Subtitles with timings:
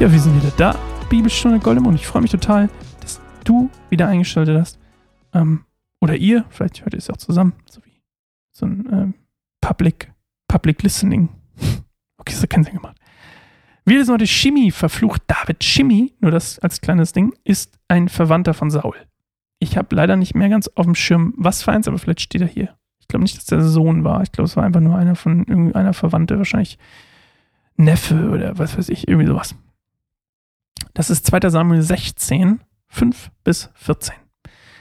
[0.00, 0.78] Ja, wir sind wieder da.
[1.10, 2.00] Bibelstunde Goldemund.
[2.00, 2.70] Ich freue mich total,
[3.02, 4.78] dass du wieder eingeschaltet hast.
[5.34, 5.66] Ähm,
[6.00, 8.00] oder ihr, vielleicht hört ihr es auch zusammen, so wie
[8.50, 9.14] so ein ähm,
[9.60, 10.10] Public,
[10.48, 11.28] Public Listening.
[12.16, 12.96] okay, hat keinen Sinn gemacht.
[13.84, 15.62] Wir lesen heute Shimi verflucht David.
[15.62, 18.96] Shimi, nur das als kleines Ding, ist ein Verwandter von Saul.
[19.58, 22.40] Ich habe leider nicht mehr ganz auf dem Schirm, was für eins, aber vielleicht steht
[22.40, 22.74] er hier.
[23.00, 24.22] Ich glaube nicht, dass der Sohn war.
[24.22, 26.78] Ich glaube, es war einfach nur einer von irgendeiner Verwandte, wahrscheinlich
[27.76, 29.54] Neffe oder was weiß ich, irgendwie sowas.
[30.94, 31.50] Das ist 2.
[31.50, 34.14] Samuel 16, 5 bis 14.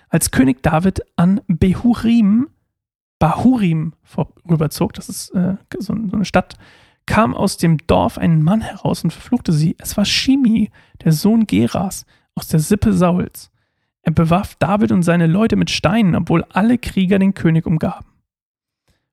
[0.10, 2.50] Als König David an Behurim,
[3.20, 6.56] Bahurim vorüberzog, das ist äh, so, so eine Stadt,
[7.06, 9.76] kam aus dem Dorf ein Mann heraus und verfluchte sie.
[9.80, 10.72] Es war Shimi,
[11.04, 13.52] der Sohn Geras, aus der Sippe Sauls.
[14.02, 18.06] Er bewarf David und seine Leute mit Steinen, obwohl alle Krieger den König umgaben.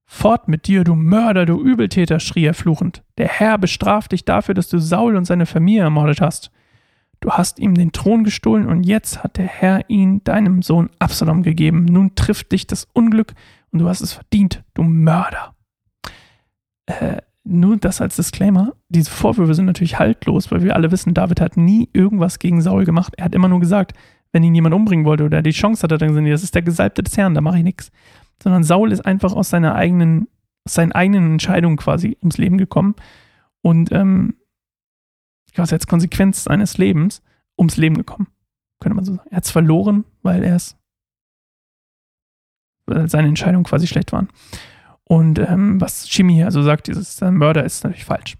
[0.04, 3.02] Fort mit dir, du Mörder, du Übeltäter, schrie er fluchend.
[3.18, 6.52] Der Herr bestraft dich dafür, dass du Saul und seine Familie ermordet hast.
[7.20, 11.42] Du hast ihm den Thron gestohlen und jetzt hat der Herr ihn deinem Sohn Absalom
[11.42, 11.84] gegeben.
[11.86, 13.34] Nun trifft dich das Unglück
[13.70, 15.54] und du hast es verdient, du Mörder.
[16.86, 18.74] Äh, nur das als Disclaimer.
[18.88, 22.84] Diese Vorwürfe sind natürlich haltlos, weil wir alle wissen, David hat nie irgendwas gegen Saul
[22.84, 23.14] gemacht.
[23.16, 23.92] Er hat immer nur gesagt,
[24.32, 27.02] wenn ihn jemand umbringen wollte oder die Chance hatte, dann sind das ist der Gesalbte
[27.02, 27.90] des Herrn, da mache ich nichts.
[28.42, 30.28] Sondern Saul ist einfach aus seiner eigenen,
[30.64, 32.96] aus seinen eigenen Entscheidungen quasi ums Leben gekommen.
[33.62, 34.34] Und ähm,
[35.56, 37.22] quasi als Konsequenz seines Lebens
[37.58, 38.28] ums Leben gekommen.
[38.80, 39.28] Könnte man so sagen.
[39.30, 40.76] Er hat es verloren, weil er es,
[42.84, 44.28] weil seine Entscheidungen quasi schlecht waren.
[45.04, 48.36] Und ähm, was Shimi hier also sagt, dieses äh, Mörder ist natürlich falsch.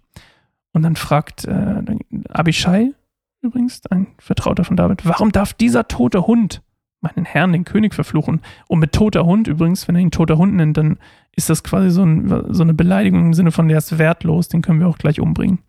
[0.73, 1.83] Und dann fragt äh,
[2.29, 2.93] Abishai,
[3.41, 6.63] übrigens, ein Vertrauter von David, warum darf dieser tote Hund
[7.01, 8.43] meinen Herrn, den König, verfluchen?
[8.69, 10.99] Und mit toter Hund übrigens, wenn er ihn toter Hund nennt, dann
[11.33, 14.61] ist das quasi so, ein, so eine Beleidigung im Sinne von, der ist wertlos, den
[14.61, 15.61] können wir auch gleich umbringen.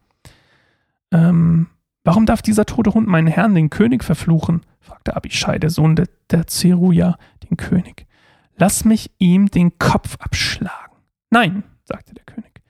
[1.11, 1.67] Ähm,
[2.03, 4.61] warum darf dieser tote Hund meinen Herrn, den König, verfluchen?
[4.79, 7.17] fragte Abishai, der Sohn der, der Zeruja,
[7.49, 8.07] den König.
[8.55, 10.97] Lass mich ihm den Kopf abschlagen.
[11.29, 12.61] Nein, sagte der König.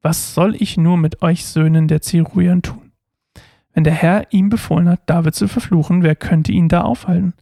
[0.00, 2.92] Was soll ich nur mit euch Söhnen der Zerujan tun?
[3.72, 7.34] Wenn der Herr ihm befohlen hat, David zu verfluchen, wer könnte ihn da aufhalten?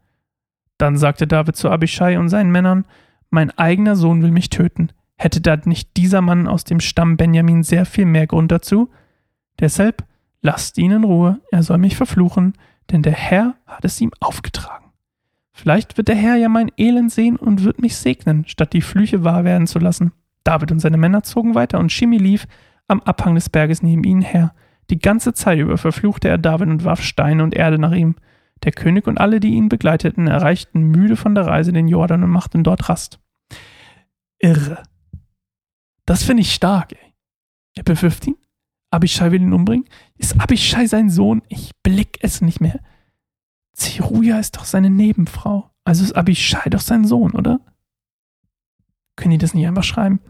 [0.78, 2.86] Dann sagte David zu Abishai und seinen Männern,
[3.30, 4.92] mein eigener Sohn will mich töten.
[5.16, 8.90] Hätte da nicht dieser Mann aus dem Stamm Benjamin sehr viel mehr Grund dazu?
[9.58, 10.04] Deshalb
[10.42, 12.54] Lasst ihn in Ruhe, er soll mich verfluchen,
[12.90, 14.92] denn der Herr hat es ihm aufgetragen.
[15.52, 19.24] Vielleicht wird der Herr ja mein Elend sehen und wird mich segnen, statt die Flüche
[19.24, 20.12] wahr werden zu lassen.
[20.44, 22.46] David und seine Männer zogen weiter und Shimi lief
[22.88, 24.54] am Abhang des Berges neben ihnen her.
[24.88, 28.16] Die ganze Zeit über verfluchte er David und warf Steine und Erde nach ihm.
[28.64, 32.30] Der König und alle, die ihn begleiteten, erreichten müde von der Reise den Jordan und
[32.30, 33.20] machten dort Rast.
[34.38, 34.82] Irre.
[36.06, 37.14] Das finde ich stark, ey.
[37.76, 38.34] Apple 15?
[38.90, 39.88] Abishai will ihn umbringen?
[40.16, 41.42] Ist Abishai sein Sohn?
[41.48, 42.80] Ich blick es nicht mehr.
[43.72, 45.70] Zeruja ist doch seine Nebenfrau.
[45.84, 47.60] Also ist Abishai doch sein Sohn, oder?
[49.16, 50.20] Können die das nicht einfach schreiben?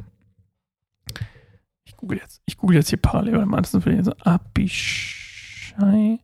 [1.84, 2.42] Ich google jetzt.
[2.46, 3.34] Ich google jetzt hier parallel.
[3.34, 6.20] Warte mal, das ist so Abishai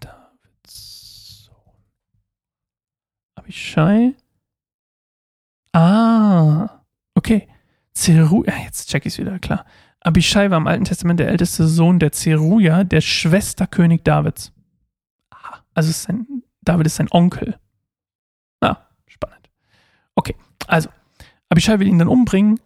[0.00, 1.74] Davids Sohn.
[3.34, 4.14] Abishai.
[5.72, 6.80] Ah.
[7.14, 7.48] Okay.
[7.92, 8.56] Zeruja.
[8.64, 9.66] Jetzt check ich es wieder, klar.
[10.06, 14.52] Abishai war im Alten Testament der älteste Sohn der Zeruja, der Schwesterkönig Davids.
[15.30, 17.58] Aha, also ist sein, David ist sein Onkel.
[18.60, 18.76] Ah,
[19.08, 19.50] spannend.
[20.14, 20.36] Okay,
[20.68, 20.90] also,
[21.48, 22.60] Abishai will ihn dann umbringen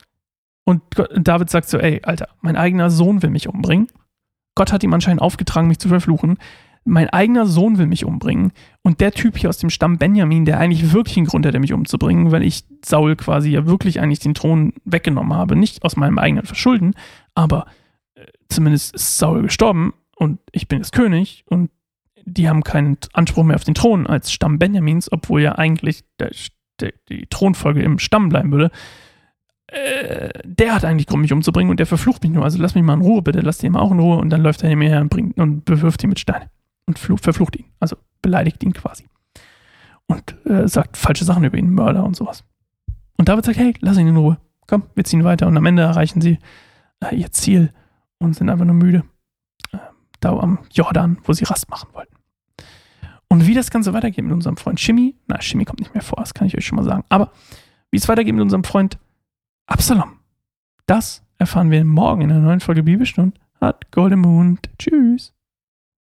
[0.64, 0.82] und
[1.16, 3.88] David sagt so, ey, Alter, mein eigener Sohn will mich umbringen.
[4.54, 6.36] Gott hat ihm anscheinend aufgetragen, mich zu verfluchen
[6.84, 8.52] mein eigener Sohn will mich umbringen.
[8.82, 11.72] Und der Typ hier aus dem Stamm Benjamin, der eigentlich wirklich einen Grund hätte, mich
[11.72, 15.56] umzubringen, weil ich Saul quasi ja wirklich eigentlich den Thron weggenommen habe.
[15.56, 16.94] Nicht aus meinem eigenen Verschulden,
[17.34, 17.66] aber
[18.14, 21.70] äh, zumindest ist Saul gestorben und ich bin jetzt König und
[22.24, 26.30] die haben keinen Anspruch mehr auf den Thron als Stamm Benjamins, obwohl ja eigentlich der,
[26.80, 28.71] der, die Thronfolge im Stamm bleiben würde.
[29.66, 32.44] Äh, der hat eigentlich Grund, mich umzubringen und der verflucht mich nur.
[32.44, 34.42] Also lass mich mal in Ruhe, bitte, lass den mal auch in Ruhe und dann
[34.42, 36.48] läuft er hinter mir her und, bringt, und bewirft ihn mit Steinen
[36.86, 39.04] und verflucht ihn, also beleidigt ihn quasi.
[40.06, 42.44] Und äh, sagt falsche Sachen über ihn, Mörder und sowas.
[43.16, 44.38] Und David sagt, hey, lass ihn in Ruhe.
[44.66, 45.47] Komm, wir ziehen weiter.
[45.47, 46.38] Und am Ende erreichen sie
[47.00, 47.72] äh, ihr Ziel
[48.18, 49.04] und sind einfach nur müde.
[49.72, 49.78] Äh,
[50.20, 52.14] da am Jordan, wo sie Rast machen wollten.
[53.28, 56.18] Und wie das Ganze weitergeht mit unserem Freund Shimi, na, Shimi kommt nicht mehr vor,
[56.18, 57.04] das kann ich euch schon mal sagen.
[57.08, 57.32] Aber
[57.91, 58.98] wie es weitergeht mit unserem Freund
[59.66, 60.18] Absalom,
[60.86, 63.38] das erfahren wir morgen in einer neuen Folge Bibelstunde.
[63.60, 64.58] Hat Golden Moon.
[64.78, 65.32] Tschüss.